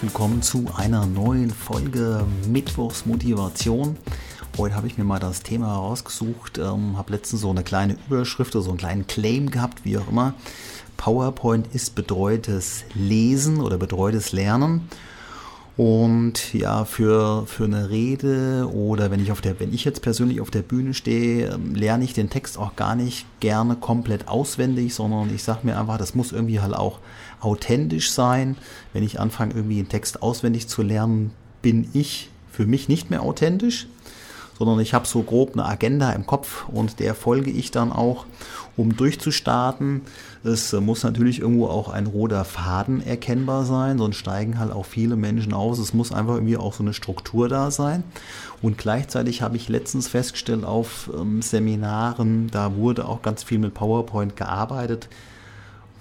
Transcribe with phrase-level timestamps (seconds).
[0.00, 3.98] willkommen zu einer neuen Folge Mittwochs Motivation.
[4.56, 8.56] Heute habe ich mir mal das Thema herausgesucht, ähm, habe letztens so eine kleine Überschrift
[8.56, 10.32] oder so einen kleinen Claim gehabt, wie auch immer.
[10.96, 14.88] PowerPoint ist betreutes Lesen oder betreutes Lernen.
[15.76, 20.40] Und ja, für, für eine Rede oder wenn ich auf der, wenn ich jetzt persönlich
[20.40, 24.94] auf der Bühne stehe, ähm, lerne ich den Text auch gar nicht gerne komplett auswendig,
[24.94, 27.00] sondern ich sage mir einfach, das muss irgendwie halt auch
[27.40, 28.56] authentisch sein.
[28.92, 33.22] Wenn ich anfange, irgendwie einen Text auswendig zu lernen, bin ich für mich nicht mehr
[33.22, 33.88] authentisch
[34.58, 38.26] sondern ich habe so grob eine Agenda im Kopf und der folge ich dann auch,
[38.76, 40.02] um durchzustarten.
[40.42, 45.16] Es muss natürlich irgendwo auch ein roter Faden erkennbar sein, sonst steigen halt auch viele
[45.16, 45.78] Menschen aus.
[45.78, 48.04] Es muss einfach irgendwie auch so eine Struktur da sein.
[48.62, 53.74] Und gleichzeitig habe ich letztens festgestellt auf ähm, Seminaren, da wurde auch ganz viel mit
[53.74, 55.08] PowerPoint gearbeitet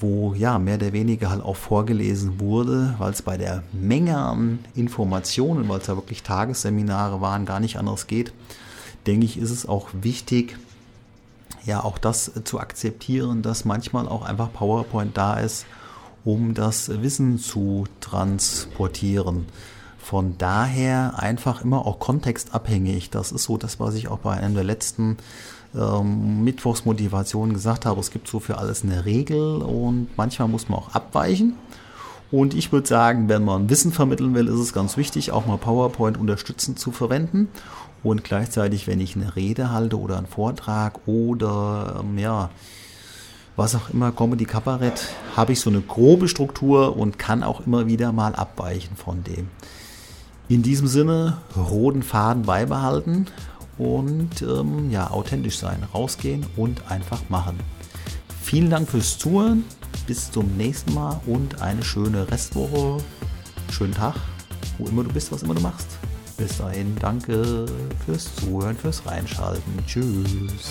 [0.00, 4.58] wo ja mehr oder weniger halt auch vorgelesen wurde, weil es bei der Menge an
[4.74, 8.32] Informationen, weil es ja wirklich Tagesseminare waren, gar nicht anders geht,
[9.06, 10.56] denke ich, ist es auch wichtig,
[11.64, 15.66] ja auch das zu akzeptieren, dass manchmal auch einfach PowerPoint da ist,
[16.24, 19.46] um das Wissen zu transportieren.
[20.02, 23.10] Von daher einfach immer auch kontextabhängig.
[23.10, 25.16] Das ist so das, was ich auch bei einem der letzten
[25.76, 28.00] ähm, Mittwochsmotivation gesagt habe.
[28.00, 31.54] Es gibt so für alles eine Regel und manchmal muss man auch abweichen.
[32.32, 35.56] Und ich würde sagen, wenn man Wissen vermitteln will, ist es ganz wichtig, auch mal
[35.56, 37.48] PowerPoint unterstützend zu verwenden.
[38.02, 42.50] Und gleichzeitig, wenn ich eine Rede halte oder einen Vortrag oder ähm, ja,
[43.54, 47.86] was auch immer, Comedy Kabarett, habe ich so eine grobe Struktur und kann auch immer
[47.86, 49.48] wieder mal abweichen von dem.
[50.48, 53.26] In diesem Sinne, roten Faden beibehalten
[53.78, 57.58] und ähm, ja, authentisch sein, rausgehen und einfach machen.
[58.42, 59.64] Vielen Dank fürs Zuhören,
[60.06, 63.02] bis zum nächsten Mal und eine schöne Restwoche,
[63.70, 64.16] schönen Tag,
[64.78, 65.86] wo immer du bist, was immer du machst.
[66.36, 67.66] Bis dahin, danke
[68.04, 69.72] fürs Zuhören, fürs Reinschalten.
[69.86, 70.70] Tschüss.